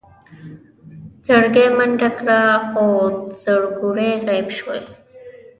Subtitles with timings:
[1.27, 2.85] زرکې منډه کړه خو
[3.43, 4.81] زرکوړي غيب شول.